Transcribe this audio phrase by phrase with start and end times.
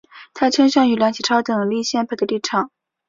[0.33, 2.71] 他倾向于梁启超等立宪派的立场。